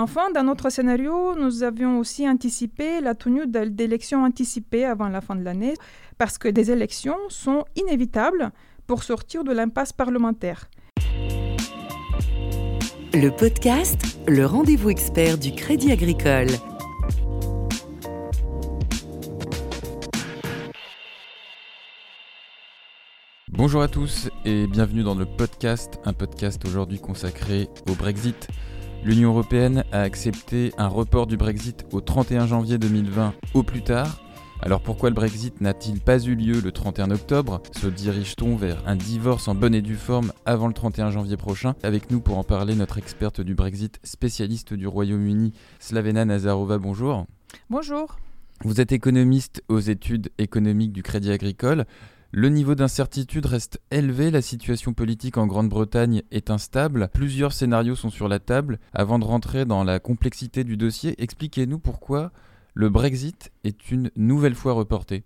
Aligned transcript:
Enfin, 0.00 0.30
dans 0.30 0.44
notre 0.44 0.70
scénario, 0.70 1.34
nous 1.34 1.64
avions 1.64 1.98
aussi 1.98 2.28
anticipé 2.28 3.00
la 3.00 3.16
tenue 3.16 3.48
d'élections 3.48 4.22
anticipées 4.22 4.84
avant 4.84 5.08
la 5.08 5.20
fin 5.20 5.34
de 5.34 5.42
l'année, 5.42 5.74
parce 6.18 6.38
que 6.38 6.46
des 6.46 6.70
élections 6.70 7.16
sont 7.30 7.64
inévitables 7.74 8.52
pour 8.86 9.02
sortir 9.02 9.42
de 9.42 9.50
l'impasse 9.50 9.92
parlementaire. 9.92 10.70
Le 13.12 13.30
podcast, 13.30 14.20
le 14.28 14.46
rendez-vous 14.46 14.90
expert 14.90 15.36
du 15.36 15.50
Crédit 15.50 15.90
Agricole. 15.90 16.46
Bonjour 23.48 23.82
à 23.82 23.88
tous 23.88 24.30
et 24.44 24.68
bienvenue 24.68 25.02
dans 25.02 25.16
le 25.16 25.26
podcast, 25.26 25.98
un 26.04 26.12
podcast 26.12 26.64
aujourd'hui 26.64 27.00
consacré 27.00 27.66
au 27.90 27.94
Brexit. 27.96 28.48
L'Union 29.04 29.30
européenne 29.30 29.84
a 29.92 30.02
accepté 30.02 30.72
un 30.76 30.88
report 30.88 31.26
du 31.26 31.36
Brexit 31.36 31.86
au 31.92 32.00
31 32.00 32.46
janvier 32.46 32.78
2020 32.78 33.32
au 33.54 33.62
plus 33.62 33.82
tard. 33.82 34.20
Alors 34.60 34.80
pourquoi 34.80 35.08
le 35.08 35.14
Brexit 35.14 35.60
n'a-t-il 35.60 36.00
pas 36.00 36.18
eu 36.18 36.34
lieu 36.34 36.60
le 36.60 36.72
31 36.72 37.12
octobre? 37.12 37.62
Se 37.72 37.86
dirige-t-on 37.86 38.56
vers 38.56 38.82
un 38.86 38.96
divorce 38.96 39.46
en 39.46 39.54
bonne 39.54 39.74
et 39.74 39.82
due 39.82 39.96
forme 39.96 40.32
avant 40.44 40.66
le 40.66 40.74
31 40.74 41.12
janvier 41.12 41.36
prochain? 41.36 41.74
Avec 41.84 42.10
nous 42.10 42.20
pour 42.20 42.38
en 42.38 42.44
parler 42.44 42.74
notre 42.74 42.98
experte 42.98 43.40
du 43.40 43.54
Brexit, 43.54 44.00
spécialiste 44.02 44.74
du 44.74 44.88
Royaume-Uni, 44.88 45.52
Slavena 45.78 46.24
Nazarova, 46.24 46.78
bonjour. 46.78 47.26
Bonjour. 47.70 48.18
Vous 48.64 48.80
êtes 48.80 48.90
économiste 48.90 49.62
aux 49.68 49.78
études 49.78 50.30
économiques 50.38 50.92
du 50.92 51.04
Crédit 51.04 51.30
Agricole. 51.30 51.86
Le 52.30 52.50
niveau 52.50 52.74
d'incertitude 52.74 53.46
reste 53.46 53.80
élevé, 53.90 54.30
la 54.30 54.42
situation 54.42 54.92
politique 54.92 55.38
en 55.38 55.46
Grande-Bretagne 55.46 56.22
est 56.30 56.50
instable, 56.50 57.08
plusieurs 57.14 57.54
scénarios 57.54 57.96
sont 57.96 58.10
sur 58.10 58.28
la 58.28 58.38
table. 58.38 58.78
Avant 58.92 59.18
de 59.18 59.24
rentrer 59.24 59.64
dans 59.64 59.82
la 59.82 59.98
complexité 59.98 60.62
du 60.62 60.76
dossier, 60.76 61.14
expliquez-nous 61.22 61.78
pourquoi 61.78 62.30
le 62.74 62.90
Brexit 62.90 63.50
est 63.64 63.90
une 63.90 64.10
nouvelle 64.14 64.54
fois 64.54 64.74
reporté. 64.74 65.24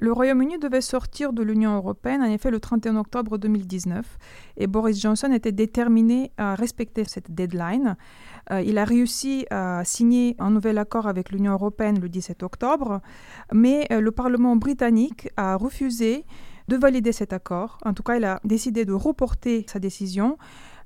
Le 0.00 0.12
Royaume-Uni 0.12 0.58
devait 0.58 0.80
sortir 0.80 1.34
de 1.34 1.42
l'Union 1.42 1.76
européenne, 1.76 2.22
en 2.22 2.30
effet, 2.30 2.50
le 2.50 2.58
31 2.58 2.96
octobre 2.96 3.36
2019, 3.36 4.18
et 4.56 4.66
Boris 4.66 4.98
Johnson 4.98 5.30
était 5.30 5.52
déterminé 5.52 6.32
à 6.38 6.54
respecter 6.54 7.04
cette 7.04 7.30
deadline. 7.34 7.98
Euh, 8.50 8.62
il 8.62 8.78
a 8.78 8.86
réussi 8.86 9.44
à 9.50 9.82
signer 9.84 10.36
un 10.38 10.50
nouvel 10.50 10.78
accord 10.78 11.06
avec 11.06 11.30
l'Union 11.30 11.52
européenne 11.52 12.00
le 12.00 12.08
17 12.08 12.42
octobre, 12.42 13.02
mais 13.52 13.86
euh, 13.92 14.00
le 14.00 14.10
Parlement 14.10 14.56
britannique 14.56 15.28
a 15.36 15.56
refusé 15.56 16.24
de 16.68 16.76
valider 16.76 17.12
cet 17.12 17.34
accord. 17.34 17.76
En 17.84 17.92
tout 17.92 18.02
cas, 18.02 18.16
il 18.16 18.24
a 18.24 18.40
décidé 18.42 18.86
de 18.86 18.94
reporter 18.94 19.66
sa 19.68 19.80
décision 19.80 20.38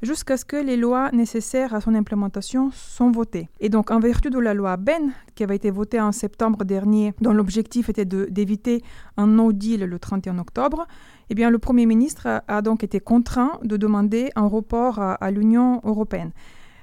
jusqu'à 0.05 0.37
ce 0.37 0.45
que 0.45 0.57
les 0.57 0.77
lois 0.77 1.11
nécessaires 1.13 1.75
à 1.75 1.81
son 1.81 1.95
implémentation 1.95 2.71
soient 2.73 3.11
votées. 3.11 3.49
Et 3.61 3.69
donc, 3.69 3.91
en 3.91 3.99
vertu 3.99 4.31
de 4.31 4.39
la 4.39 4.55
loi 4.55 4.77
Ben, 4.77 5.13
qui 5.35 5.43
avait 5.43 5.57
été 5.57 5.71
votée 5.71 6.01
en 6.01 6.13
septembre 6.13 6.65
dernier, 6.65 7.15
dont 7.21 7.33
l'objectif 7.33 7.89
était 7.89 8.05
d'éviter 8.05 8.83
un 9.17 9.27
no 9.27 9.53
deal 9.53 9.85
le 9.85 9.99
31 9.99 10.39
octobre, 10.39 10.87
eh 11.31 11.35
bien, 11.35 11.51
le 11.51 11.59
Premier 11.59 11.87
ministre 11.87 12.43
a, 12.47 12.63
donc 12.63 12.85
été 12.85 13.01
contraint 13.01 13.59
de 13.63 13.77
demander 13.77 14.31
un 14.37 14.47
report 14.47 15.01
à, 15.01 15.31
l'Union 15.31 15.81
européenne. 15.85 16.33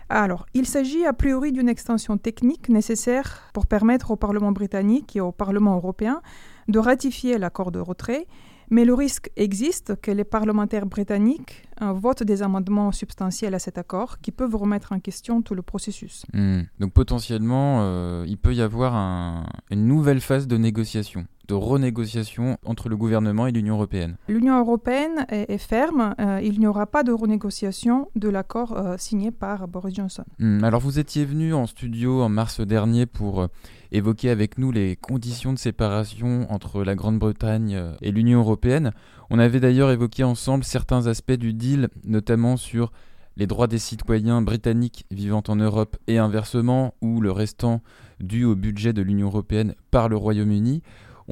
Alors, 0.10 0.46
il 0.54 0.66
s'agit 0.66 1.06
a 1.06 1.14
priori 1.14 1.52
d'une 1.52 1.70
extension 1.70 2.18
technique 2.18 2.68
nécessaire 2.68 3.50
pour 3.54 3.66
permettre 3.66 4.12
au 4.12 4.18
Parlement 4.18 4.52
britannique 4.52 5.16
et 5.16 5.22
au 5.22 5.32
Parlement 5.32 5.76
européen 5.76 6.22
de 6.68 6.80
ratifier 6.80 7.38
l'accord 7.38 7.72
de 7.72 7.80
retrait 7.80 8.28
mais 8.72 8.86
le 8.86 8.94
risque 8.94 9.30
existe 9.36 10.00
que 10.02 10.10
les 10.10 10.24
parlementaires 10.24 10.86
britanniques 10.86 11.68
euh, 11.82 11.92
votent 11.92 12.24
des 12.24 12.42
amendements 12.42 12.92
substantiels 12.92 13.54
à 13.54 13.60
cet 13.60 13.78
accord 13.78 14.20
qui 14.20 14.32
peuvent 14.32 14.56
remettre 14.56 14.94
en 14.94 15.00
question 15.00 15.42
tout 15.42 15.54
le 15.54 15.62
processus. 15.62 16.26
Hmm. 16.34 16.62
Donc 16.80 16.94
potentiellement, 16.94 17.82
euh, 17.82 18.26
il 18.28 18.38
peut 18.38 18.56
y 18.56 18.62
avoir 18.62 19.46
une 19.70 19.86
nouvelle 19.86 20.22
phase 20.22 20.48
de 20.48 20.58
négociation 20.58 21.28
de 21.52 21.56
renégociation 21.56 22.58
entre 22.66 22.90
le 22.90 22.98
gouvernement 22.98 23.48
et 23.48 23.52
l'Union 23.52 23.76
européenne 23.76 24.18
L'Union 24.28 24.60
européenne 24.60 25.26
est, 25.30 25.58
ferme. 25.58 26.16
Euh, 26.20 26.40
il 26.44 26.60
n'y 26.60 26.68
aura 26.68 26.88
pas 26.88 27.04
de 27.04 27.12
renégociation 27.12 28.10
de 28.16 28.30
l'accord 28.30 28.78
signé 28.98 29.32
par 29.32 29.68
Boris 29.68 29.96
Johnson. 29.96 30.24
Hmm. 30.40 30.64
alors 30.64 30.82
vous 30.82 31.00
étiez 31.00 31.26
venu 31.26 31.54
en 31.54 31.68
studio 31.68 32.22
en 32.22 32.30
mars 32.30 32.62
dernier 32.62 33.06
pour 33.06 33.48
évoquer 33.92 34.30
avec 34.30 34.58
nous 34.58 34.72
les 34.72 34.96
conditions 34.96 35.54
de 35.54 35.60
séparation 35.60 36.52
entre 36.52 36.84
la 36.84 36.96
Grande-Bretagne 36.96 37.76
euh, 37.76 37.94
et 38.02 38.12
l'Union 38.12 38.40
européenne. 38.40 38.92
On 39.30 39.40
avait 39.40 39.60
d'ailleurs 39.60 39.92
évoqué 39.92 40.24
ensemble 40.24 40.64
certains 40.64 41.08
aspects 41.08 41.32
du 41.32 41.54
deal, 41.54 41.90
notamment 42.04 42.58
sur 42.58 42.92
les 43.38 43.48
droits 43.48 43.68
des 43.68 43.80
citoyens 43.80 44.42
britanniques 44.42 45.06
vivant 45.12 45.44
en 45.48 45.56
Europe 45.56 45.98
et 46.08 46.18
inversement, 46.18 46.96
ou 47.02 47.22
le 47.22 47.32
restant 47.32 47.82
dû 48.20 48.44
au 48.44 48.56
budget 48.56 48.94
de 48.94 49.02
l'Union 49.02 49.28
européenne 49.28 49.76
par 49.90 50.10
le 50.10 50.18
Royaume-Uni. 50.18 50.84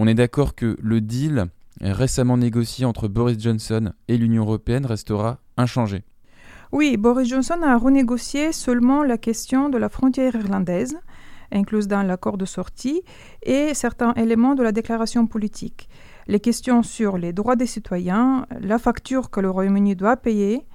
On 0.01 0.07
est 0.07 0.13
d'accord 0.13 0.55
que 0.55 0.77
le 0.81 1.01
deal 1.01 1.47
récemment 1.81 2.37
négocié 2.37 2.85
entre 2.85 3.09
Boris 3.09 3.37
Johnson 3.37 3.91
et 4.07 4.17
l'Union 4.17 4.43
européenne 4.43 4.85
restera 4.85 5.39
inchangé. 5.57 6.03
Oui, 6.71 6.95
Boris 6.95 7.27
Johnson 7.27 7.61
a 7.63 7.77
renégocié 7.77 8.53
seulement 8.53 9.03
la 9.03 9.17
question 9.17 9.67
de 9.67 9.77
la 9.77 9.89
frontière 9.89 10.35
irlandaise 10.35 10.97
incluses 11.51 11.89
dans 11.89 12.03
l'accord 12.03 12.37
de 12.37 12.45
sortie, 12.45 13.01
et 13.43 13.73
certains 13.73 14.13
éléments 14.13 14.55
de 14.55 14.63
la 14.63 14.71
déclaration 14.71 15.27
politique. 15.27 15.89
Les 16.27 16.39
questions 16.39 16.81
sur 16.83 17.17
les 17.17 17.33
droits 17.33 17.55
des 17.55 17.65
citoyens, 17.65 18.45
la 18.61 18.77
facture 18.77 19.29
que 19.29 19.39
le 19.39 19.49
Royaume-Uni 19.49 19.95
doit 19.95 20.15
payer 20.15 20.65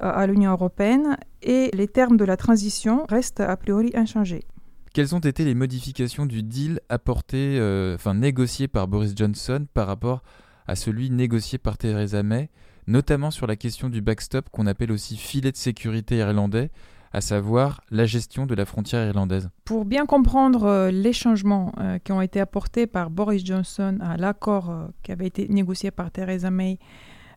euh, 0.00 0.10
à 0.14 0.26
l'Union 0.26 0.52
européenne 0.52 1.16
et 1.42 1.70
les 1.74 1.88
termes 1.88 2.16
de 2.16 2.24
la 2.24 2.36
transition 2.36 3.04
restent 3.08 3.40
a 3.40 3.56
priori 3.56 3.90
inchangés. 3.94 4.44
Quelles 4.92 5.14
ont 5.14 5.20
été 5.20 5.46
les 5.46 5.54
modifications 5.54 6.26
du 6.26 6.42
deal 6.42 6.78
apporté, 6.90 7.56
euh, 7.58 7.94
enfin 7.94 8.12
négocié 8.12 8.68
par 8.68 8.88
Boris 8.88 9.14
Johnson 9.16 9.66
par 9.72 9.86
rapport 9.86 10.22
à 10.66 10.76
celui 10.76 11.08
négocié 11.08 11.56
par 11.56 11.78
Theresa 11.78 12.22
May, 12.22 12.50
notamment 12.86 13.30
sur 13.30 13.46
la 13.46 13.56
question 13.56 13.88
du 13.88 14.02
backstop 14.02 14.50
qu'on 14.50 14.66
appelle 14.66 14.92
aussi 14.92 15.16
filet 15.16 15.50
de 15.50 15.56
sécurité 15.56 16.16
irlandais 16.16 16.70
à 17.14 17.22
savoir 17.22 17.80
la 17.90 18.04
gestion 18.04 18.44
de 18.44 18.54
la 18.54 18.66
frontière 18.66 19.06
irlandaise? 19.06 19.48
Pour 19.64 19.86
bien 19.86 20.04
comprendre 20.04 20.64
euh, 20.64 20.90
les 20.90 21.14
changements 21.14 21.72
euh, 21.78 21.98
qui 21.98 22.12
ont 22.12 22.20
été 22.20 22.38
apportés 22.38 22.86
par 22.86 23.08
Boris 23.08 23.46
Johnson 23.46 23.96
à 24.02 24.18
l'accord 24.18 24.90
qui 25.02 25.10
avait 25.10 25.26
été 25.26 25.48
négocié 25.48 25.90
par 25.90 26.10
Theresa 26.10 26.50
May 26.50 26.78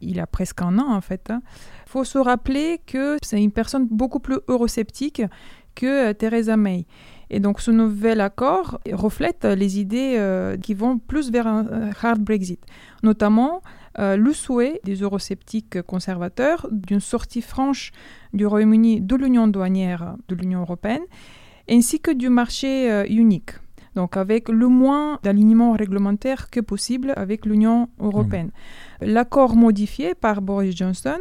il 0.02 0.18
y 0.18 0.20
a 0.20 0.28
presque 0.28 0.62
un 0.62 0.78
an 0.78 0.94
en 0.94 1.00
fait, 1.00 1.28
il 1.30 1.34
hein, 1.34 1.42
faut 1.86 2.04
se 2.04 2.18
rappeler 2.18 2.82
que 2.86 3.18
c'est 3.22 3.42
une 3.42 3.54
personne 3.54 3.88
beaucoup 3.90 4.20
plus 4.20 4.40
eurosceptique 4.50 5.22
que 5.74 6.12
Theresa 6.14 6.58
May. 6.58 6.86
Et 7.30 7.40
donc 7.40 7.60
ce 7.60 7.72
nouvel 7.72 8.22
accord 8.22 8.80
reflète 8.92 9.46
les 9.46 9.80
idées 9.80 10.56
qui 10.62 10.74
vont 10.74 11.00
plus 11.00 11.32
vers 11.32 11.48
un 11.48 11.90
hard 12.02 12.22
Brexit, 12.22 12.60
notamment 13.04 13.62
euh, 13.98 14.18
le 14.18 14.34
souhait 14.34 14.82
des 14.84 14.96
eurosceptiques 14.96 15.82
conservateurs 15.84 16.68
d'une 16.72 17.00
sortie 17.00 17.42
franche 17.42 17.92
du 18.34 18.46
Royaume-Uni 18.46 19.02
de 19.02 19.16
l'union 19.16 19.48
douanière 19.48 20.16
de 20.28 20.36
l'Union 20.36 20.62
européenne, 20.62 21.04
ainsi 21.70 22.00
que 22.00 22.12
du 22.12 22.30
marché 22.30 22.92
euh, 22.92 23.06
unique. 23.08 23.52
Donc 23.96 24.18
avec 24.18 24.50
le 24.50 24.68
moins 24.68 25.20
d'alignement 25.24 25.72
réglementaire 25.72 26.50
que 26.50 26.60
possible 26.60 27.14
avec 27.16 27.46
l'Union 27.46 27.88
européenne. 28.00 28.52
L'accord 29.00 29.56
modifié 29.56 30.14
par 30.14 30.42
Boris 30.42 30.76
Johnson 30.76 31.20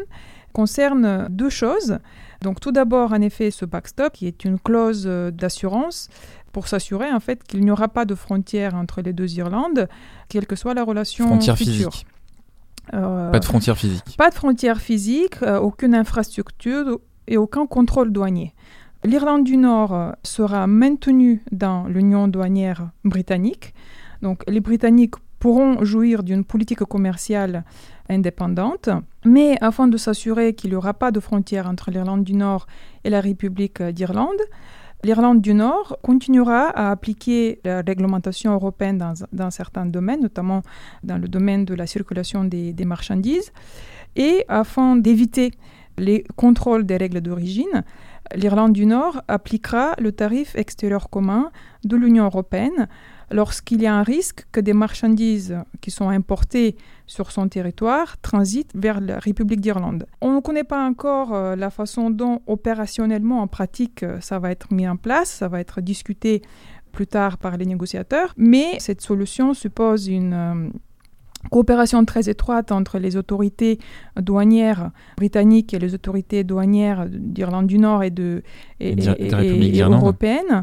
concerne 0.52 1.28
deux 1.30 1.50
choses. 1.50 1.98
Donc 2.44 2.60
tout 2.60 2.72
d'abord, 2.72 3.12
en 3.12 3.22
effet, 3.22 3.50
ce 3.50 3.64
backstop, 3.64 4.12
qui 4.12 4.26
est 4.26 4.44
une 4.44 4.58
clause 4.58 5.04
euh, 5.06 5.30
d'assurance 5.30 6.08
pour 6.52 6.68
s'assurer 6.68 7.10
en 7.10 7.18
fait 7.18 7.42
qu'il 7.42 7.60
n'y 7.64 7.70
aura 7.70 7.88
pas 7.88 8.04
de 8.04 8.14
frontière 8.14 8.74
entre 8.74 9.00
les 9.00 9.14
deux 9.14 9.32
Irlandes, 9.38 9.88
quelle 10.28 10.46
que 10.46 10.54
soit 10.54 10.74
la 10.74 10.84
relation 10.84 11.26
frontière 11.26 11.56
future. 11.56 11.92
Physique. 11.92 12.06
Euh, 12.92 13.30
pas 13.30 13.40
de 13.40 13.44
frontières 13.46 13.78
physiques. 13.78 14.16
Pas 14.18 14.28
de 14.28 14.34
frontières 14.34 14.80
physiques, 14.80 15.42
euh, 15.42 15.58
aucune 15.58 15.94
infrastructure 15.94 17.00
et 17.26 17.38
aucun 17.38 17.66
contrôle 17.66 18.12
douanier. 18.12 18.54
L'Irlande 19.04 19.44
du 19.44 19.56
Nord 19.56 20.14
sera 20.22 20.66
maintenue 20.66 21.42
dans 21.50 21.84
l'Union 21.84 22.28
douanière 22.28 22.90
britannique. 23.04 23.74
Donc 24.20 24.42
les 24.46 24.60
Britanniques 24.60 25.14
pourront 25.44 25.84
jouir 25.84 26.22
d'une 26.22 26.42
politique 26.42 26.84
commerciale 26.84 27.64
indépendante, 28.08 28.88
mais 29.26 29.58
afin 29.60 29.88
de 29.88 29.98
s'assurer 29.98 30.54
qu'il 30.54 30.70
n'y 30.70 30.76
aura 30.76 30.94
pas 30.94 31.10
de 31.10 31.20
frontière 31.20 31.66
entre 31.68 31.90
l'Irlande 31.90 32.24
du 32.24 32.32
Nord 32.32 32.66
et 33.04 33.10
la 33.10 33.20
République 33.20 33.82
d'Irlande, 33.82 34.42
L'Irlande 35.02 35.42
du 35.42 35.52
Nord 35.52 35.98
continuera 36.02 36.70
à 36.70 36.90
appliquer 36.90 37.60
la 37.62 37.82
réglementation 37.82 38.54
européenne 38.54 38.96
dans, 39.32 39.50
certains 39.50 39.84
domaines, 39.84 40.22
notamment 40.22 40.62
dans 41.02 41.18
le 41.18 41.28
domaine 41.28 41.66
de 41.66 41.74
la 41.74 41.86
circulation 41.86 42.44
des, 42.44 42.84
marchandises. 42.86 43.52
Et 44.16 44.46
afin 44.48 44.96
d'éviter 44.96 45.50
les 45.98 46.24
contrôles 46.36 46.86
des 46.86 46.96
règles 46.96 47.20
d'origine, 47.20 47.84
l'Irlande 48.34 48.72
du 48.72 48.86
Nord 48.86 49.20
appliquera 49.28 49.94
le 49.98 50.10
tarif 50.10 50.56
extérieur 50.56 51.10
commun 51.10 51.50
de 51.84 51.96
l'Union 51.96 52.24
européenne 52.24 52.88
lorsqu'il 53.30 53.82
y 53.82 53.86
a 53.86 53.94
un 53.94 54.02
risque 54.02 54.46
que 54.52 54.60
des 54.60 54.72
marchandises 54.72 55.56
qui 55.80 55.90
sont 55.90 56.08
importées 56.08 56.76
sur 57.06 57.30
son 57.30 57.48
territoire 57.48 58.18
transitent 58.18 58.72
vers 58.74 59.00
la 59.00 59.18
République 59.18 59.60
d'Irlande. 59.60 60.06
On 60.20 60.36
ne 60.36 60.40
connaît 60.40 60.64
pas 60.64 60.86
encore 60.86 61.34
euh, 61.34 61.56
la 61.56 61.70
façon 61.70 62.10
dont 62.10 62.40
opérationnellement, 62.46 63.40
en 63.42 63.46
pratique, 63.46 64.02
euh, 64.02 64.20
ça 64.20 64.38
va 64.38 64.50
être 64.50 64.72
mis 64.72 64.88
en 64.88 64.96
place, 64.96 65.30
ça 65.30 65.48
va 65.48 65.60
être 65.60 65.80
discuté 65.80 66.42
plus 66.92 67.06
tard 67.06 67.38
par 67.38 67.56
les 67.56 67.66
négociateurs, 67.66 68.32
mais 68.36 68.78
cette 68.78 69.00
solution 69.00 69.52
suppose 69.52 70.06
une 70.06 70.32
euh, 70.32 70.68
coopération 71.50 72.04
très 72.04 72.28
étroite 72.28 72.72
entre 72.72 72.98
les 72.98 73.16
autorités 73.16 73.78
douanières 74.16 74.90
britanniques 75.16 75.74
et 75.74 75.78
les 75.78 75.94
autorités 75.94 76.44
douanières 76.44 77.06
d'Irlande 77.08 77.66
du 77.66 77.78
Nord 77.78 78.02
et, 78.02 78.10
de, 78.10 78.42
et, 78.80 78.94
européennes. 79.80 80.62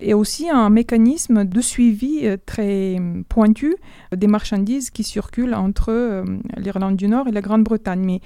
Et 0.00 0.14
aussi 0.14 0.50
un 0.50 0.68
mécanisme 0.70 1.44
de 1.44 1.60
suivi 1.60 2.20
euh, 2.26 2.36
très 2.44 2.96
pointu 3.28 3.76
des 4.14 4.26
marchandises 4.26 4.90
qui 4.90 5.04
circulent 5.04 5.54
entre 5.54 5.90
euh, 5.90 6.24
l'Irlande 6.56 6.96
du 6.96 7.08
Nord 7.08 7.28
et 7.28 7.32
la 7.32 7.40
Grande-Bretagne. 7.40 8.04
Mais 8.04 8.20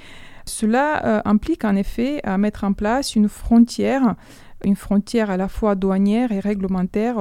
cela 0.47 1.05
euh, 1.05 1.23
implique 1.25 1.65
en 1.65 1.77
effet 1.77 2.21
à 2.25 2.39
mettre 2.39 2.65
en 2.65 2.73
place 2.73 3.15
une 3.15 3.29
frontière, 3.29 4.17
une 4.65 4.77
frontière 4.77 5.31
à 5.31 5.37
la 5.37 5.49
fois 5.49 5.75
douanière 5.75 6.33
et 6.33 6.41
réglementaire 6.41 7.17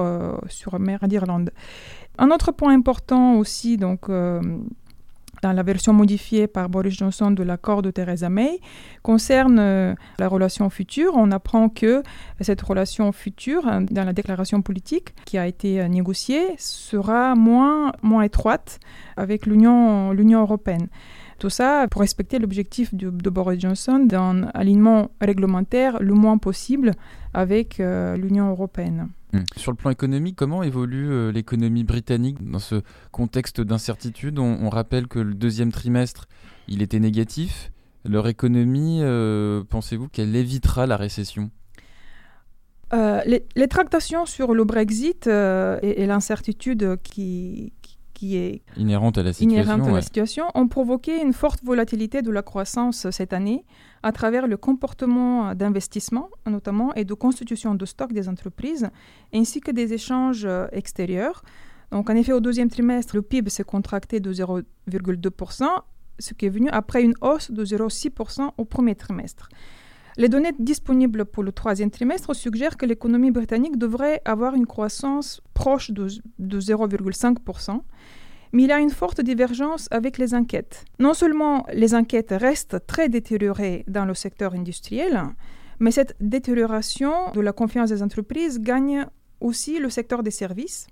sur 0.48 0.74
la 0.74 0.80
mer 0.80 1.08
d'Irlande. 1.08 1.52
Un 2.22 2.32
autre 2.32 2.52
point 2.52 2.74
important 2.74 3.38
aussi, 3.38 3.78
donc, 3.78 4.10
euh, 4.10 4.42
dans 5.42 5.54
la 5.54 5.64
version 5.64 5.94
modifiée 5.94 6.48
par 6.48 6.70
Boris 6.70 6.96
Johnson 6.96 7.32
de 7.32 7.44
l'accord 7.44 7.82
de 7.82 7.92
Theresa 7.92 8.30
May, 8.30 8.60
concerne 9.04 9.60
euh, 9.60 9.96
la 10.18 10.28
relation 10.28 10.70
future. 10.70 11.14
On 11.16 11.32
apprend 11.32 11.70
que 11.70 12.04
cette 12.42 12.62
relation 12.62 13.12
future, 13.12 13.68
euh, 13.68 13.82
dans 13.90 14.04
la 14.04 14.14
déclaration 14.14 14.62
politique 14.62 15.14
qui 15.26 15.38
a 15.38 15.48
été 15.48 15.88
négociée, 15.90 16.56
sera 16.58 17.36
moins, 17.36 17.92
moins 18.02 18.24
étroite 18.24 18.80
avec 19.18 19.46
l'Union 19.46 20.14
européenne. 20.14 20.88
Tout 21.40 21.50
ça 21.50 21.88
pour 21.90 22.02
respecter 22.02 22.38
l'objectif 22.38 22.94
de, 22.94 23.30
Boris 23.30 23.60
Johnson 23.60 24.00
d'un 24.06 24.44
alignement 24.54 25.12
réglementaire 25.22 26.02
le 26.02 26.14
moins 26.14 26.38
possible 26.38 26.92
avec 27.34 27.78
l'Union 27.80 28.50
européenne. 28.50 29.10
Hmm. 29.32 29.44
Sur 29.58 29.72
le 29.72 29.78
plan 29.78 29.92
économique, 29.92 30.36
comment 30.36 30.64
évolue 30.64 31.12
euh, 31.12 31.32
l'économie 31.32 31.84
britannique 31.84 32.38
dans 32.50 32.60
ce 32.60 32.82
contexte 33.12 33.62
d'incertitude? 33.62 34.40
On, 34.40 34.70
rappelle 34.70 35.08
que 35.08 35.20
le 35.20 35.36
deuxième 35.36 35.72
trimestre, 35.72 36.28
il 36.68 36.82
était 36.82 37.00
négatif. 37.00 37.72
Leur 38.06 38.28
économie, 38.28 39.02
euh, 39.04 39.64
pensez-vous 39.70 40.08
qu'elle 40.08 40.36
évitera 40.36 40.88
la 40.88 40.98
récession? 40.98 41.52
Euh, 42.92 43.22
les, 43.26 43.68
tractations 43.68 44.26
sur 44.26 44.56
le 44.56 44.64
Brexit 44.64 45.28
et, 45.28 46.06
l'incertitude 46.08 46.98
qui, 47.04 47.72
qui 48.20 48.36
est 48.36 48.64
inhérente 48.76 49.18
à 49.18 49.24
la 49.24 49.32
situation, 49.32 49.86
à 49.86 49.92
la 49.92 50.02
situation 50.02 50.46
ont 50.54 50.68
provoqué 50.68 51.22
une 51.22 51.32
forte 51.32 51.64
volatilité 51.64 52.22
de 52.22 52.32
la 52.32 52.42
croissance 52.42 53.10
cette 53.12 53.32
année 53.32 53.64
à 54.04 54.12
travers 54.12 54.46
le 54.46 54.58
comportement 54.58 55.56
d'investissement 55.56 56.30
notamment 56.46 56.94
et 56.96 57.06
de 57.06 57.14
constitution 57.14 57.76
de 57.76 57.86
stock 57.86 58.12
des 58.12 58.28
entreprises 58.28 58.90
ainsi 59.34 59.62
que 59.62 59.72
des 59.72 59.94
échanges 59.94 60.46
extérieurs. 60.74 61.44
Donc 61.92 62.10
en 62.10 62.16
effet 62.16 62.34
au 62.34 62.42
deuxième 62.42 62.70
trimestre, 62.70 63.16
le 63.16 63.22
PIB 63.22 63.50
s'est 63.50 63.64
contracté 63.64 64.20
de 64.20 64.34
0,2%, 64.34 65.64
ce 66.20 66.34
qui 66.34 66.46
est 66.46 66.50
venu 66.50 66.68
après 66.72 67.02
une 67.02 67.14
hausse 67.22 67.52
de 67.52 67.64
0,6% 67.64 68.50
au 68.58 68.66
premier 68.66 68.96
trimestre. 68.96 69.48
Les 70.20 70.28
données 70.28 70.52
disponibles 70.60 71.24
pour 71.24 71.44
le 71.44 71.54
troisième 71.54 71.92
trimestre 71.92 72.36
suggèrent 72.36 72.76
que 72.76 72.86
l'économie 72.86 73.32
britannique 73.32 73.78
devrait 73.78 74.22
avoir 74.26 74.54
une 74.54 74.68
croissance 74.68 75.40
proche 75.54 75.92
de, 75.92 76.10
0,5%, 76.10 77.80
mais 78.52 78.64
il 78.64 78.68
y 78.68 78.72
a 78.74 78.80
une 78.80 78.90
forte 78.90 79.22
divergence 79.22 79.88
avec 79.92 80.18
les 80.18 80.34
enquêtes. 80.34 80.84
Non 81.00 81.14
seulement 81.14 81.66
les 81.72 81.96
enquêtes 81.96 82.34
restent 82.38 82.86
très 82.86 83.08
détériorées 83.08 83.86
dans 83.88 84.04
le 84.04 84.14
secteur 84.14 84.56
industriel, 84.56 85.24
mais 85.80 85.92
cette 85.92 86.18
détérioration 86.20 87.32
de 87.34 87.40
la 87.40 87.54
confiance 87.54 87.90
des 87.90 88.04
entreprises 88.04 88.60
gagne 88.60 89.06
aussi 89.40 89.80
le 89.80 89.90
secteur 89.90 90.22
des 90.22 90.32
services, 90.32 90.88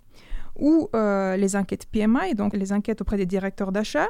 où 0.57 0.89
euh, 0.95 1.35
les 1.35 1.57
enquêtes 1.57 1.85
PMI, 1.91 2.33
donc 2.33 2.53
les 2.53 2.71
enquêtes 2.71 3.01
auprès 3.01 3.17
des 3.17 3.25
directeurs 3.25 3.73
d'achat, 3.73 4.07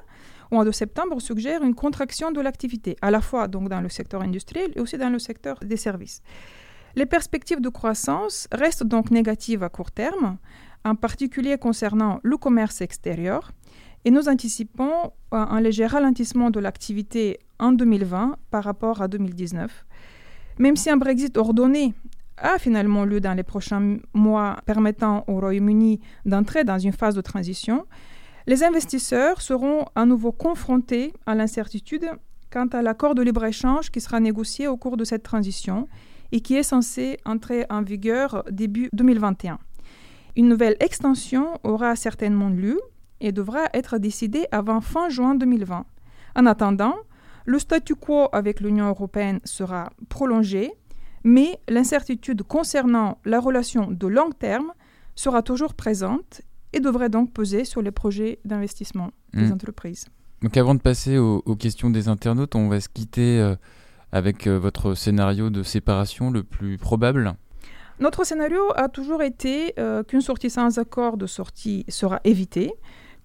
au 0.51 0.55
mois 0.55 0.65
de 0.65 0.71
septembre 0.71 1.19
suggère 1.21 1.63
une 1.63 1.75
contraction 1.75 2.31
de 2.31 2.41
l'activité, 2.41 2.95
à 3.01 3.11
la 3.11 3.21
fois 3.21 3.47
donc 3.47 3.69
dans 3.69 3.81
le 3.81 3.89
secteur 3.89 4.21
industriel 4.21 4.71
et 4.75 4.79
aussi 4.79 4.97
dans 4.97 5.09
le 5.09 5.19
secteur 5.19 5.57
des 5.61 5.77
services. 5.77 6.21
Les 6.95 7.05
perspectives 7.05 7.61
de 7.61 7.69
croissance 7.69 8.47
restent 8.51 8.83
donc 8.83 9.11
négatives 9.11 9.63
à 9.63 9.69
court 9.69 9.91
terme, 9.91 10.37
en 10.83 10.95
particulier 10.95 11.57
concernant 11.57 12.19
le 12.23 12.37
commerce 12.37 12.81
extérieur, 12.81 13.51
et 14.05 14.11
nous 14.11 14.29
anticipons 14.29 15.11
un 15.31 15.59
léger 15.59 15.85
ralentissement 15.85 16.49
de 16.49 16.59
l'activité 16.59 17.39
en 17.59 17.71
2020 17.71 18.37
par 18.51 18.63
rapport 18.63 19.01
à 19.01 19.07
2019. 19.07 19.85
Même 20.59 20.75
si 20.75 20.89
un 20.89 20.97
Brexit 20.97 21.37
ordonné 21.37 21.93
a 22.37 22.57
finalement 22.57 23.03
lieu 23.03 23.19
dans 23.19 23.33
les 23.33 23.43
prochains 23.43 23.97
mois 24.13 24.57
permettant 24.65 25.23
au 25.27 25.39
Royaume-Uni 25.39 25.99
d'entrer 26.25 26.63
dans 26.63 26.77
une 26.77 26.93
phase 26.93 27.15
de 27.15 27.21
transition, 27.21 27.85
les 28.47 28.63
investisseurs 28.63 29.41
seront 29.41 29.85
à 29.93 30.05
nouveau 30.05 30.31
confrontés 30.31 31.13
à 31.25 31.35
l'incertitude 31.35 32.09
quant 32.49 32.67
à 32.67 32.81
l'accord 32.81 33.13
de 33.13 33.21
libre-échange 33.21 33.91
qui 33.91 33.99
sera 33.99 34.21
négocié 34.21 34.69
au 34.69 34.77
cours 34.77 34.95
de 34.95 35.03
cette 35.03 35.23
transition 35.23 35.89
et 36.31 36.39
qui 36.39 36.55
est 36.55 36.63
censé 36.63 37.17
entrer 37.25 37.65
en 37.69 37.81
vigueur 37.81 38.45
début 38.49 38.89
2021. 38.93 39.59
Une 40.37 40.47
nouvelle 40.47 40.77
extension 40.79 41.59
aura 41.63 41.97
certainement 41.97 42.49
lieu 42.49 42.79
et 43.19 43.33
devra 43.33 43.65
être 43.73 43.97
décidée 43.97 44.47
avant 44.51 44.79
fin 44.79 45.09
juin 45.09 45.35
2020. 45.35 45.85
En 46.37 46.45
attendant, 46.45 46.95
le 47.45 47.59
statu 47.59 47.95
quo 47.95 48.29
avec 48.31 48.61
l'Union 48.61 48.87
européenne 48.87 49.41
sera 49.43 49.89
prolongé, 50.07 50.71
mais 51.25 51.59
l'incertitude 51.67 52.43
concernant 52.43 53.17
la 53.25 53.41
relation 53.41 53.91
de 53.91 54.07
long 54.07 54.31
terme 54.31 54.71
sera 55.15 55.41
toujours 55.41 55.73
présente 55.73 56.43
et 56.73 56.79
devrait 56.79 57.09
donc 57.09 57.33
peser 57.33 57.65
sur 57.65 57.81
les 57.81 57.91
projets 57.91 58.39
d'investissement 58.45 59.11
des 59.33 59.47
hmm. 59.47 59.53
entreprises. 59.53 60.05
Donc 60.41 60.55
avant 60.57 60.75
de 60.75 60.81
passer 60.81 61.17
aux, 61.17 61.41
questions 61.55 61.89
des 61.89 62.09
internautes, 62.09 62.55
on 62.55 62.67
va 62.67 62.79
se 62.79 62.89
quitter 62.89 63.39
euh, 63.39 63.55
avec 64.11 64.47
euh, 64.47 64.57
votre 64.57 64.93
scénario 64.93 65.49
de 65.49 65.63
séparation 65.63 66.29
le 66.29 66.43
plus 66.43 66.77
probable. 66.77 67.33
Notre 67.99 68.23
scénario 68.23 68.61
a 68.75 68.89
toujours 68.89 69.23
été 69.23 69.73
euh, 69.79 70.03
qu'une 70.03 70.21
sortie 70.21 70.51
sans 70.51 70.77
accord 70.77 71.17
de 71.17 71.25
sortie 71.25 71.83
sera 71.89 72.21
évitée 72.23 72.71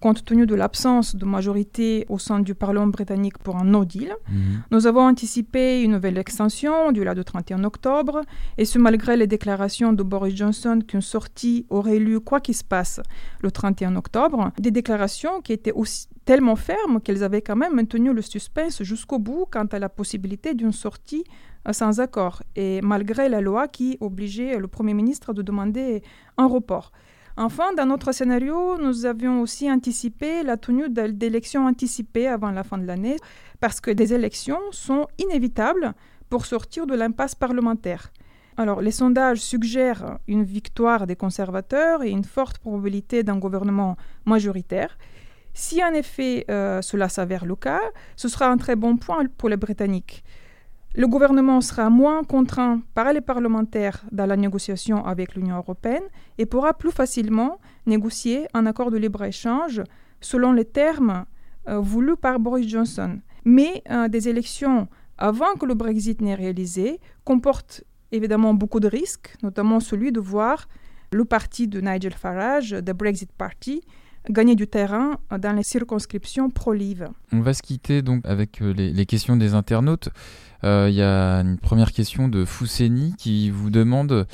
compte 0.03 0.25
tenu 0.25 0.45
de 0.45 0.53
l'absence 0.53 1.15
de 1.15 1.23
majorité 1.23 2.05
au 2.09 2.19
sein 2.19 2.41
du 2.41 2.55
Parlement 2.55 2.87
britannique 2.87 3.37
pour 3.37 3.55
un 3.55 3.63
no 3.63 3.85
deal. 3.85 4.13
Mhm. 4.29 4.63
Nous 4.69 4.85
avons 4.85 5.05
anticipé 5.07 5.81
une 5.81 5.93
nouvelle 5.93 6.17
extension 6.17 6.91
du 6.91 7.05
là 7.05 7.15
de 7.15 7.23
31 7.23 7.63
octobre, 7.63 8.19
et 8.57 8.65
ce 8.65 8.77
malgré 8.79 9.15
les 9.15 9.27
déclarations 9.27 9.93
de 9.93 10.03
Boris 10.03 10.35
Johnson 10.35 10.79
qu'une 10.85 11.07
sortie 11.15 11.65
aurait 11.69 11.99
lieu 11.99 12.19
quoi 12.19 12.41
qu'il 12.41 12.53
se 12.53 12.65
passe 12.65 12.99
le 13.39 13.49
31 13.49 13.95
octobre, 13.95 14.51
des 14.59 14.71
déclarations 14.71 15.39
qui 15.39 15.53
étaient 15.53 15.71
aussi 15.71 16.09
tellement 16.25 16.57
fermes 16.57 16.99
qu'elles 16.99 17.23
avaient 17.23 17.41
quand 17.41 17.55
même 17.55 17.73
maintenu 17.73 18.11
le 18.13 18.21
suspense 18.21 18.83
jusqu'au 18.83 19.19
bout 19.19 19.45
quant 19.49 19.69
à 19.71 19.79
la 19.79 19.87
possibilité 19.87 20.53
d'une 20.53 20.73
sortie 20.73 21.23
euh, 21.65 21.71
sans 21.71 22.01
accord, 22.01 22.43
et 22.57 22.81
malgré 22.81 23.29
la 23.29 23.39
loi 23.39 23.69
qui 23.69 23.97
obligeait 24.01 24.57
le 24.57 24.67
Premier 24.67 24.93
ministre 24.93 25.33
de 25.33 25.41
demander 25.41 26.03
un 26.37 26.47
report. 26.47 26.91
Enfin, 27.35 27.73
dans 27.73 27.87
notre 27.87 28.11
scénario, 28.11 28.77
nous 28.77 29.05
avions 29.05 29.41
aussi 29.41 29.71
anticipé 29.71 30.43
la 30.43 30.55
tenue 30.55 30.89
d'élections 30.89 31.65
anticipées 31.65 32.27
avant 32.27 32.51
la 32.51 32.63
fin 32.63 32.77
de 32.77 32.85
l'année, 32.85 33.17
parce 33.59 33.81
que 33.81 33.89
des 33.89 34.13
élections 34.13 34.59
sont 34.71 35.07
inévitables 35.17 35.93
pour 36.29 36.45
sortir 36.45 36.85
de 36.85 36.93
l'impasse 36.95 37.33
parlementaire. 37.33 38.11
Alors, 38.55 38.81
les 38.81 38.91
sondages 38.91 39.39
suggèrent 39.39 40.19
une 40.27 40.43
victoire 40.43 41.07
des 41.07 41.15
conservateurs 41.15 42.03
et 42.03 42.11
une 42.11 42.23
forte 42.23 42.59
probabilité 42.59 43.23
d'un 43.23 43.39
gouvernement 43.39 43.97
majoritaire. 44.25 44.95
Si 45.55 45.83
en 45.83 45.93
effet 45.93 46.45
euh, 46.49 46.81
cela 46.81 47.09
s'avère 47.09 47.45
le 47.45 47.55
cas, 47.55 47.81
ce 48.15 48.27
sera 48.27 48.47
un 48.47 48.57
très 48.57 48.75
bon 48.75 48.97
point 48.97 49.25
pour 49.37 49.49
les 49.49 49.57
Britanniques. 49.57 50.23
Le 50.95 51.07
gouvernement 51.07 51.59
sera 51.59 51.89
moins 51.89 52.23
contraint 52.23 52.81
par 52.93 53.11
les 53.13 53.21
parlementaires 53.21 54.05
dans 54.11 54.27
la 54.27 54.37
négociation 54.37 55.03
avec 55.03 55.33
l'Union 55.33 55.57
européenne 55.57 56.03
et 56.37 56.45
pourra 56.45 56.75
plus 56.75 56.91
facilement 56.91 57.59
négocier 57.87 58.45
un 58.53 58.67
accord 58.67 58.91
de 58.91 58.97
libre-échange 58.97 59.81
selon 60.21 60.51
les 60.51 60.65
termes 60.65 61.25
euh, 61.67 61.79
voulus 61.79 62.15
par 62.15 62.39
Boris 62.39 62.67
Johnson. 62.67 63.19
Mais 63.43 63.81
euh, 63.89 64.07
des 64.07 64.29
élections 64.29 64.87
avant 65.17 65.55
que 65.59 65.65
le 65.65 65.73
Brexit 65.73 66.21
n'ait 66.21 66.35
réalisé 66.35 66.99
comportent 67.23 67.83
évidemment 68.11 68.53
beaucoup 68.53 68.79
de 68.79 68.87
risques, 68.87 69.35
notamment 69.41 69.79
celui 69.79 70.11
de 70.11 70.19
voir 70.19 70.67
le 71.11 71.25
parti 71.25 71.67
de 71.67 71.81
Nigel 71.81 72.13
Farage, 72.13 72.75
the 72.85 72.91
Brexit 72.91 73.31
Party, 73.31 73.83
gagner 74.29 74.55
du 74.55 74.67
terrain 74.67 75.19
dans 75.37 75.53
les 75.53 75.63
circonscriptions 75.63 76.49
pro-Live. 76.49 77.09
On 77.31 77.41
va 77.41 77.53
se 77.53 77.61
quitter 77.61 78.01
donc 78.01 78.25
avec 78.25 78.61
euh, 78.61 78.73
les 78.73 79.05
questions 79.05 79.35
des 79.35 79.53
internautes. 79.53 80.09
Euh, 80.63 80.87
il 80.89 80.95
y 80.95 81.01
a 81.01 81.39
une 81.39 81.57
première 81.57 81.91
question 81.91 82.29
de 82.29 82.45
Fousseni 82.45 83.13
qui 83.17 83.49
vous 83.49 83.69
demande, 83.69 84.27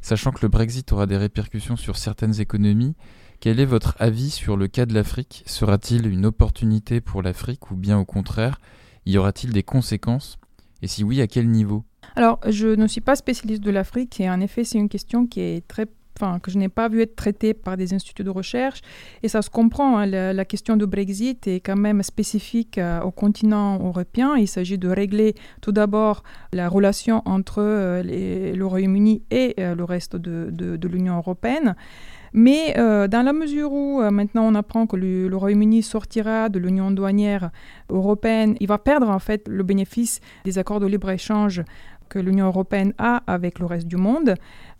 sachant 0.00 0.32
que 0.32 0.40
le 0.42 0.48
Brexit 0.48 0.90
aura 0.92 1.06
des 1.06 1.16
répercussions 1.16 1.76
sur 1.76 1.96
certaines 1.96 2.40
économies, 2.40 2.96
Quel 3.40 3.60
est 3.60 3.66
votre 3.66 3.94
avis 3.98 4.30
sur 4.30 4.56
le 4.56 4.66
cas 4.66 4.86
de 4.86 4.94
l'Afrique? 4.94 5.42
Sera-t-il 5.46 6.06
une 6.06 6.26
opportunité 6.26 7.00
pour 7.00 7.22
l'Afrique 7.22 7.70
ou 7.70 7.76
bien 7.76 7.98
au 7.98 8.04
contraire, 8.04 8.58
y 9.04 9.18
aura-t-il 9.18 9.52
des 9.52 9.62
conséquences? 9.62 10.38
Et 10.82 10.88
si 10.88 11.04
oui, 11.04 11.20
à 11.20 11.26
quel 11.26 11.48
niveau? 11.48 11.84
Alors, 12.16 12.40
je 12.48 12.68
ne 12.68 12.86
suis 12.86 13.00
pas 13.00 13.16
spécialiste 13.16 13.62
de 13.62 13.70
l'Afrique 13.70 14.20
et 14.20 14.30
en 14.30 14.40
effet, 14.40 14.64
c'est 14.64 14.78
une 14.78 14.88
question 14.88 15.26
qui 15.26 15.40
est 15.40 15.66
très 15.66 15.86
Enfin, 16.18 16.38
que 16.38 16.50
je 16.50 16.56
n'ai 16.56 16.70
pas 16.70 16.88
vu 16.88 17.02
être 17.02 17.14
traitée 17.14 17.52
par 17.52 17.76
des 17.76 17.92
instituts 17.92 18.24
de 18.24 18.30
recherche. 18.30 18.80
Et 19.22 19.28
ça 19.28 19.42
se 19.42 19.50
comprend, 19.50 19.98
hein, 19.98 20.06
la, 20.06 20.44
question 20.46 20.76
du 20.76 20.86
Brexit 20.86 21.46
est 21.46 21.60
quand 21.60 21.76
même 21.76 22.02
spécifique 22.02 22.78
euh, 22.78 23.02
au 23.02 23.10
continent 23.10 23.78
européen. 23.84 24.34
Il 24.36 24.48
s'agit 24.48 24.78
de 24.78 24.88
régler 24.88 25.34
tout 25.60 25.72
d'abord 25.72 26.22
la 26.54 26.70
relation 26.70 27.20
entre 27.26 27.58
euh, 27.58 28.02
le 28.02 28.64
Royaume-Uni 28.64 29.24
et 29.30 29.54
euh, 29.60 29.74
le 29.74 29.84
reste 29.84 30.16
de, 30.16 30.88
l'Union 30.88 31.18
européenne. 31.18 31.76
Mais 32.32 32.74
dans 32.74 33.24
la 33.24 33.32
mesure 33.32 33.72
où 33.72 34.02
maintenant 34.10 34.46
on 34.46 34.54
apprend 34.54 34.86
que 34.86 34.96
le, 34.96 35.34
Royaume-Uni 35.34 35.82
sortira 35.82 36.50
de 36.50 36.58
l'union 36.58 36.90
douanière 36.90 37.50
européenne, 37.88 38.56
il 38.60 38.68
va 38.68 38.76
perdre 38.76 39.08
en 39.08 39.18
fait 39.18 39.48
le 39.48 39.62
bénéfice 39.62 40.20
des 40.44 40.58
accords 40.58 40.80
de 40.80 40.86
libre-échange 40.86 41.62
que 42.08 42.18
l'Union 42.18 42.46
européenne 42.46 42.92
a 42.98 43.22
avec 43.26 43.58
le 43.58 43.66
reste 43.66 43.86
du 43.86 43.96
monde, 43.96 44.34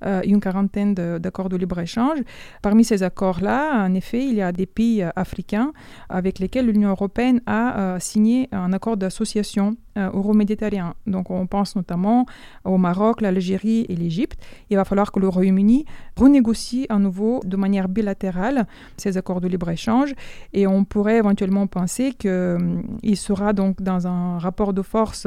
euh, 0.05 0.21
une 0.25 0.41
quarantaine 0.41 0.95
d'accords 0.95 1.49
de, 1.49 1.57
libre-échange. 1.57 2.19
Parmi 2.61 2.85
ces 2.85 3.03
accords-là, 3.03 3.87
en 3.87 3.95
effet, 3.95 4.25
il 4.27 4.35
y 4.35 4.43
a 4.43 4.53
des 4.53 4.67
pays 4.67 5.03
euh, 5.03 5.11
africains 5.17 5.73
avec 6.11 6.39
lesquels 6.39 6.67
l'Union 6.67 6.91
européenne 6.91 7.41
a 7.47 7.81
euh, 7.81 7.99
signé 7.99 8.49
un 8.53 8.73
accord 8.73 8.97
d'association 8.97 9.77
euro-méditerranéen. 9.97 10.93
Donc 11.07 11.31
on 11.31 11.47
pense 11.47 11.75
notamment 11.75 12.27
au 12.67 12.77
Maroc, 12.77 13.23
l'Algérie 13.23 13.87
et 13.89 13.97
l'Égypte. 13.97 14.39
Il 14.69 14.77
va 14.77 14.85
falloir 14.85 15.11
que 15.11 15.19
le 15.19 15.29
Royaume-Uni 15.29 15.87
renégocie 16.19 16.85
à 16.91 16.99
nouveau 16.99 17.41
de 17.47 17.57
manière 17.57 17.89
bilatérale 17.89 18.67
ces 18.99 19.17
accords 19.17 19.41
de 19.41 19.49
libre-échange 19.49 20.15
et 20.53 20.67
on 20.67 20.85
pourrait 20.85 21.17
éventuellement 21.17 21.67
penser 21.67 22.13
qu'il 22.13 23.17
sera 23.17 23.55
donc 23.55 23.81
dans 23.81 24.07
un 24.07 24.39
rapport 24.39 24.75
de 24.75 24.83
force 24.83 25.27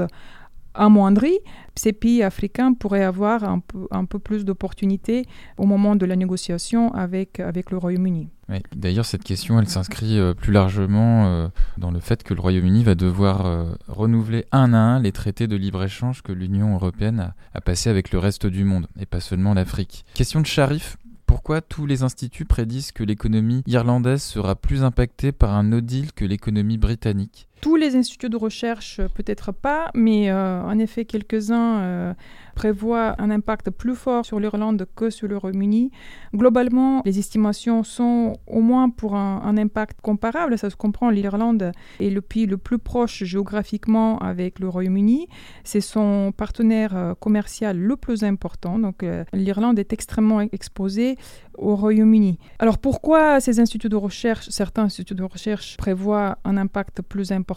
amoindri, 0.73 1.39
ces 1.75 1.93
pays 1.93 2.23
africains 2.23 2.73
pourraient 2.73 3.03
avoir 3.03 3.43
un 3.43 3.59
peu, 4.05 4.19
plus 4.19 4.45
d'opportunités 4.45 5.25
au 5.57 5.65
moment 5.65 5.95
de 5.95 6.05
la 6.05 6.15
négociation 6.15 6.93
avec, 6.93 7.39
avec 7.39 7.71
le 7.71 7.77
Royaume-Uni. 7.77 8.27
D'ailleurs, 8.75 9.05
cette 9.05 9.23
question, 9.23 9.59
elle 9.59 9.69
s'inscrit 9.69 10.17
euh, 10.19 10.33
plus 10.33 10.51
largement 10.51 11.27
euh, 11.27 11.47
dans 11.77 11.91
le 11.91 11.99
fait 11.99 12.23
que 12.23 12.33
le 12.33 12.41
Royaume-Uni 12.41 12.83
va 12.83 12.95
devoir 12.95 13.45
euh, 13.45 13.75
renouveler 13.87 14.45
un 14.51 14.73
à 14.73 14.77
un 14.77 14.99
les 14.99 15.11
traités 15.11 15.47
de 15.47 15.55
libre-échange 15.55 16.23
que 16.23 16.31
l'Union 16.31 16.73
européenne 16.73 17.19
a, 17.19 17.35
a 17.53 17.61
passés 17.61 17.91
avec 17.91 18.11
le 18.11 18.17
reste 18.17 18.47
du 18.47 18.63
monde, 18.63 18.87
et 18.99 19.05
pas 19.05 19.19
seulement 19.19 19.53
l'Afrique. 19.53 20.03
Question 20.15 20.41
de 20.41 20.47
Sharif, 20.47 20.97
pourquoi 21.29 21.61
tous 21.61 21.85
les 21.85 22.01
instituts 22.01 22.45
prédisent 22.45 22.91
que 22.91 23.03
l'économie 23.03 23.61
irlandaise 23.67 24.23
sera 24.23 24.55
plus 24.55 24.83
impactée 24.83 25.31
par 25.31 25.53
un 25.53 25.61
no 25.61 25.79
deal 25.79 26.11
que 26.11 26.25
l'économie 26.25 26.79
britannique? 26.79 27.47
Tous 27.61 27.75
les 27.75 27.95
instituts 27.95 28.29
de 28.29 28.37
recherche, 28.37 29.01
peut-être 29.15 29.51
pas, 29.51 29.91
mais 29.93 30.29
euh, 30.29 30.61
en 30.63 30.77
effet, 30.79 31.05
quelques-uns 31.05 31.79
euh, 31.79 32.13
prévoient 32.55 33.15
un 33.19 33.29
impact 33.31 33.69
plus 33.69 33.95
fort 33.95 34.25
sur 34.25 34.39
l'Irlande 34.39 34.87
que 34.95 35.09
sur 35.09 35.27
le 35.27 35.37
Royaume-Uni. 35.37 35.91
Globalement, 36.33 37.01
les 37.05 37.19
estimations 37.19 37.83
sont 37.83 38.37
au 38.47 38.61
moins 38.61 38.89
pour 38.89 39.15
un, 39.15 39.57
impact 39.57 39.99
comparable. 40.01 40.57
Ça 40.57 40.69
se 40.69 40.75
comprend, 40.75 41.09
l'Irlande 41.09 41.71
est 41.99 42.09
le 42.09 42.21
pays 42.21 42.45
le 42.45 42.57
plus 42.57 42.77
proche 42.77 43.23
géographiquement 43.23 44.19
avec 44.19 44.59
le 44.59 44.69
Royaume-Uni. 44.69 45.27
C'est 45.63 45.81
son 45.81 46.31
partenaire 46.35 46.95
euh, 46.95 47.13
commercial 47.13 47.77
le 47.77 47.95
plus 47.97 48.23
important. 48.23 48.79
Donc, 48.79 49.05
l'Irlande 49.33 49.79
est 49.79 49.91
extrêmement 49.91 50.41
exposée 50.41 51.17
au 51.57 51.75
Royaume-Uni. 51.75 52.39
Alors, 52.59 52.77
pourquoi 52.77 53.39
ces 53.39 53.59
instituts 53.59 53.89
de 53.89 53.95
recherche, 53.95 54.49
certains 54.49 54.83
instituts 54.83 55.15
de 55.15 55.23
recherche 55.23 55.75
prévoient 55.77 56.37
un 56.45 56.57
impact 56.57 57.01
plus 57.01 57.31
important 57.31 57.48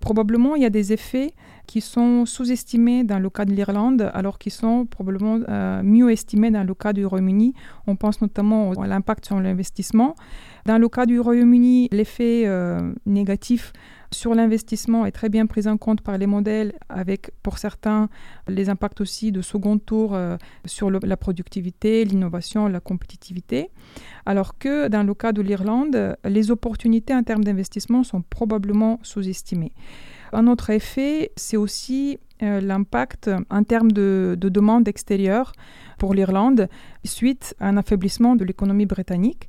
Probablement, 0.00 0.56
il 0.56 0.62
y 0.62 0.66
a 0.66 0.70
des 0.70 0.92
effets 0.92 1.34
qui 1.66 1.80
sont 1.80 2.26
sous-estimés 2.26 3.04
dans 3.04 3.18
le 3.18 3.30
cas 3.30 3.44
de 3.44 3.52
l'Irlande, 3.52 4.10
alors 4.14 4.38
qu'ils 4.38 4.52
sont 4.52 4.86
probablement 4.86 5.38
euh, 5.48 5.82
mieux 5.84 6.10
estimés 6.10 6.50
dans 6.50 6.66
le 6.66 6.74
cas 6.74 6.92
du 6.92 7.06
Royaume-Uni. 7.06 7.54
On 7.86 7.96
pense 7.96 8.20
notamment 8.20 8.72
à 8.72 8.86
l'impact 8.86 9.26
sur 9.26 9.38
l'investissement. 9.38 10.14
Dans 10.66 10.78
le 10.78 10.88
cas 10.88 11.06
du 11.06 11.20
Royaume-Uni, 11.20 11.88
l'effet 11.92 12.44
euh, 12.46 12.92
négatif 13.06 13.72
sur 14.12 14.34
l'investissement 14.34 15.06
est 15.06 15.12
très 15.12 15.28
bien 15.28 15.46
pris 15.46 15.68
en 15.68 15.76
compte 15.76 16.00
par 16.00 16.18
les 16.18 16.26
modèles, 16.26 16.72
avec 16.88 17.30
pour 17.42 17.58
certains 17.58 18.08
les 18.48 18.68
impacts 18.68 19.00
aussi 19.00 19.30
de 19.30 19.40
second 19.40 19.78
tour 19.78 20.14
euh, 20.14 20.36
sur 20.64 20.90
la 20.90 21.16
productivité, 21.16 22.04
l'innovation, 22.04 22.66
la 22.66 22.80
compétitivité. 22.80 23.70
Alors 24.26 24.58
que 24.58 24.88
dans 24.88 25.04
le 25.04 25.14
cas 25.14 25.32
de 25.32 25.42
l'Irlande, 25.42 26.16
les 26.24 26.50
opportunités 26.50 27.14
en 27.14 27.22
termes 27.22 27.44
d'investissement 27.44 28.02
sont 28.02 28.22
probablement 28.22 28.98
sous-estimées. 29.02 29.72
Un 30.32 30.46
autre 30.46 30.70
effet, 30.70 31.32
c'est 31.36 31.56
aussi 31.56 32.18
euh, 32.42 32.60
l'impact 32.60 33.30
en 33.50 33.64
termes 33.64 33.92
de 33.92 34.36
demande 34.40 34.88
extérieure 34.88 35.52
pour 35.98 36.14
l'Irlande 36.14 36.68
suite 37.04 37.54
à 37.60 37.68
un 37.68 37.76
affaiblissement 37.76 38.34
de 38.34 38.44
l'économie 38.44 38.86
britannique. 38.86 39.48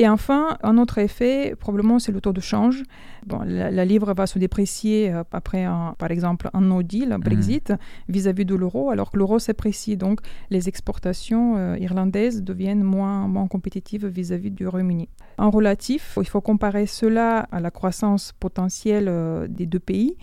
Et 0.00 0.08
enfin, 0.08 0.56
un 0.62 0.78
autre 0.78 0.96
effet, 0.96 1.54
probablement, 1.60 1.98
c'est 1.98 2.10
le 2.10 2.22
taux 2.22 2.32
de 2.32 2.40
change. 2.40 2.84
Bon, 3.26 3.42
la, 3.44 3.84
livre 3.84 4.14
va 4.14 4.26
se 4.26 4.38
déprécier 4.38 5.12
euh, 5.12 5.24
après, 5.30 5.66
par 5.98 6.10
exemple, 6.10 6.48
un 6.54 6.62
no 6.62 6.82
deal, 6.82 7.12
un 7.12 7.18
mm. 7.18 7.22
Brexit, 7.22 7.74
vis-à-vis 8.08 8.46
de 8.46 8.54
l'euro, 8.54 8.88
alors 8.88 9.10
que 9.10 9.18
l'euro 9.18 9.38
s'apprécie. 9.38 9.98
Donc, 9.98 10.20
les 10.48 10.70
exportations 10.70 11.58
euh, 11.58 11.76
irlandaises 11.78 12.42
deviennent 12.42 12.82
moins, 12.82 13.28
moins 13.28 13.46
compétitives 13.46 14.06
vis-à-vis 14.06 14.50
du 14.50 14.66
Royaume-Uni. 14.66 15.10
En 15.36 15.50
relatif, 15.50 16.16
il 16.18 16.26
faut 16.26 16.40
comparer 16.40 16.86
cela 16.86 17.40
à 17.52 17.60
la 17.60 17.70
croissance 17.70 18.32
potentielle 18.32 19.06
euh, 19.06 19.48
des 19.48 19.66
deux 19.66 19.78
pays. 19.80 20.16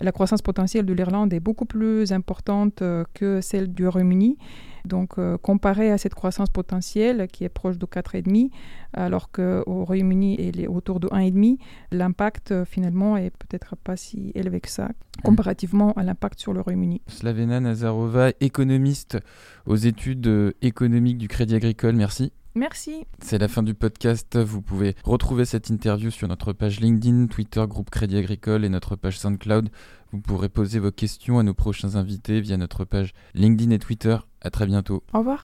La 0.00 0.12
croissance 0.12 0.42
potentielle 0.42 0.86
de 0.86 0.92
l'Irlande 0.92 1.32
est 1.32 1.40
beaucoup 1.40 1.66
plus 1.66 2.12
importante 2.12 2.82
que 3.14 3.40
celle 3.40 3.72
du 3.72 3.86
Royaume-Uni. 3.86 4.36
Donc, 4.84 5.18
euh, 5.18 5.38
comparé 5.38 5.90
à 5.90 5.96
cette 5.96 6.14
croissance 6.14 6.50
potentielle 6.50 7.26
qui 7.28 7.44
est 7.44 7.48
proche 7.48 7.78
de 7.78 7.86
4,5, 7.86 8.50
alors 8.92 9.30
qu'au 9.30 9.84
Royaume-Uni, 9.84 10.36
elle 10.38 10.60
est 10.60 10.66
autour 10.66 11.00
de 11.00 11.08
1,5, 11.08 11.58
l'impact 11.90 12.52
euh, 12.52 12.64
finalement 12.66 13.16
est 13.16 13.30
peut-être 13.30 13.76
pas 13.76 13.96
si 13.96 14.30
élevé 14.34 14.60
que 14.60 14.68
ça, 14.68 14.90
comparativement 15.22 15.92
à 15.92 16.02
l'impact 16.02 16.38
sur 16.38 16.52
le 16.52 16.60
Royaume-Uni. 16.60 17.00
Slavena 17.06 17.60
Nazarova, 17.60 18.32
économiste 18.40 19.18
aux 19.64 19.76
études 19.76 20.26
euh, 20.26 20.52
économiques 20.60 21.18
du 21.18 21.28
Crédit 21.28 21.54
Agricole, 21.54 21.96
merci. 21.96 22.32
Merci. 22.54 23.04
C'est 23.20 23.38
la 23.38 23.48
fin 23.48 23.62
du 23.62 23.74
podcast. 23.74 24.36
Vous 24.36 24.62
pouvez 24.62 24.94
retrouver 25.04 25.44
cette 25.44 25.70
interview 25.70 26.10
sur 26.10 26.28
notre 26.28 26.52
page 26.52 26.80
LinkedIn, 26.80 27.26
Twitter, 27.26 27.64
groupe 27.68 27.90
Crédit 27.90 28.16
Agricole 28.16 28.64
et 28.64 28.68
notre 28.68 28.94
page 28.96 29.18
SoundCloud. 29.18 29.70
Vous 30.12 30.20
pourrez 30.20 30.48
poser 30.48 30.78
vos 30.78 30.92
questions 30.92 31.38
à 31.38 31.42
nos 31.42 31.54
prochains 31.54 31.96
invités 31.96 32.40
via 32.40 32.56
notre 32.56 32.84
page 32.84 33.12
LinkedIn 33.34 33.72
et 33.72 33.78
Twitter. 33.78 34.16
À 34.40 34.50
très 34.50 34.66
bientôt. 34.66 35.02
Au 35.12 35.18
revoir. 35.18 35.42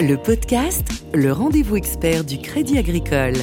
Le 0.00 0.14
podcast, 0.14 1.04
le 1.12 1.32
rendez-vous 1.32 1.76
expert 1.76 2.24
du 2.24 2.38
Crédit 2.38 2.78
Agricole. 2.78 3.34